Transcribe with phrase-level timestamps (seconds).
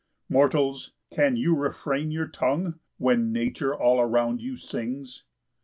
[0.29, 5.25] 9 Mortals, can you refrain your tongue, When nature all around you sings?